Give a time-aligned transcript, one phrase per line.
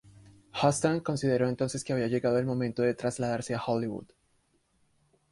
[0.53, 4.07] Heston consideró entonces que había llegado el momento de trasladarse a Hollywood.